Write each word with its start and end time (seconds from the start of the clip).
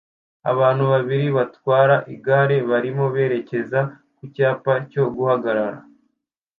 Abantu 0.51 0.83
babiri 0.93 1.27
batwara 1.37 1.95
igare 2.13 2.57
barimo 2.69 3.05
berekeza 3.15 3.79
ku 4.17 4.23
cyapa 4.33 4.73
cyo 4.91 5.03
guhagarara 5.15 5.79